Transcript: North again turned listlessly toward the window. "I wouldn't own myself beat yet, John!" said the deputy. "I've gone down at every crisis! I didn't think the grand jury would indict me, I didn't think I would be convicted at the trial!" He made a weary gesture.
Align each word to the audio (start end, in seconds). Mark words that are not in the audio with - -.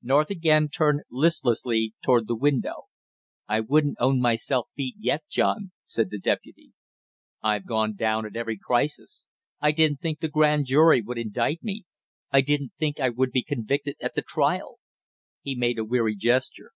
North 0.00 0.30
again 0.30 0.70
turned 0.70 1.02
listlessly 1.10 1.92
toward 2.02 2.26
the 2.26 2.34
window. 2.34 2.84
"I 3.46 3.60
wouldn't 3.60 3.98
own 4.00 4.18
myself 4.18 4.68
beat 4.74 4.94
yet, 4.98 5.24
John!" 5.28 5.72
said 5.84 6.08
the 6.08 6.18
deputy. 6.18 6.72
"I've 7.42 7.66
gone 7.66 7.94
down 7.94 8.24
at 8.24 8.34
every 8.34 8.56
crisis! 8.56 9.26
I 9.60 9.72
didn't 9.72 10.00
think 10.00 10.20
the 10.20 10.28
grand 10.28 10.64
jury 10.64 11.02
would 11.02 11.18
indict 11.18 11.62
me, 11.62 11.84
I 12.32 12.40
didn't 12.40 12.72
think 12.78 12.98
I 12.98 13.10
would 13.10 13.30
be 13.30 13.42
convicted 13.42 13.96
at 14.00 14.14
the 14.14 14.22
trial!" 14.22 14.78
He 15.42 15.54
made 15.54 15.78
a 15.78 15.84
weary 15.84 16.16
gesture. 16.16 16.70